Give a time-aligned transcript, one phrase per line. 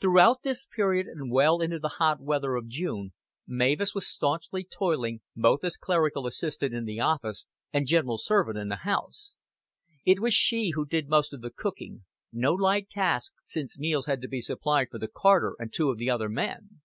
[0.00, 3.12] Throughout this period and well into the hot weather of June
[3.48, 8.68] Mavis was stanchly toiling, both as clerical assistant in the office and general servant in
[8.68, 9.38] the house.
[10.04, 14.20] It was she who did most of the cooking, no light task since meals had
[14.22, 16.80] to be supplied for the carter and two of the other men.